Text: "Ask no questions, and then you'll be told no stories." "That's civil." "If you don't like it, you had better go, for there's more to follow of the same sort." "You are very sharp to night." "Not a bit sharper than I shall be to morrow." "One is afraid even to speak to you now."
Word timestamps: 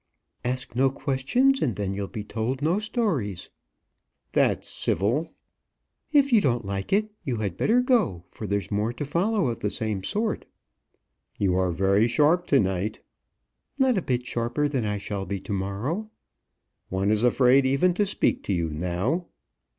"Ask 0.43 0.75
no 0.75 0.89
questions, 0.89 1.61
and 1.61 1.75
then 1.75 1.93
you'll 1.93 2.07
be 2.07 2.23
told 2.23 2.63
no 2.63 2.79
stories." 2.79 3.51
"That's 4.31 4.67
civil." 4.67 5.35
"If 6.11 6.33
you 6.33 6.41
don't 6.41 6.65
like 6.65 6.91
it, 6.91 7.11
you 7.23 7.35
had 7.35 7.55
better 7.55 7.81
go, 7.81 8.23
for 8.31 8.47
there's 8.47 8.71
more 8.71 8.93
to 8.93 9.05
follow 9.05 9.49
of 9.49 9.59
the 9.59 9.69
same 9.69 10.03
sort." 10.03 10.45
"You 11.37 11.53
are 11.55 11.69
very 11.71 12.07
sharp 12.07 12.47
to 12.47 12.59
night." 12.59 13.01
"Not 13.77 13.95
a 13.95 14.01
bit 14.01 14.25
sharper 14.25 14.67
than 14.67 14.85
I 14.87 14.97
shall 14.97 15.27
be 15.27 15.39
to 15.41 15.53
morrow." 15.53 16.09
"One 16.89 17.11
is 17.11 17.23
afraid 17.23 17.67
even 17.67 17.93
to 17.93 18.05
speak 18.07 18.41
to 18.45 18.53
you 18.53 18.71
now." 18.71 19.27